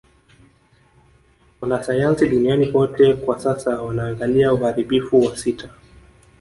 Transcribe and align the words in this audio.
Wanasayansi 1.61 2.27
duniani 2.27 2.67
kote 2.71 3.13
kwa 3.13 3.39
sasa 3.39 3.81
wanaangalia 3.81 4.53
uharibifu 4.53 5.21
wa 5.21 5.37
sita 5.37 5.69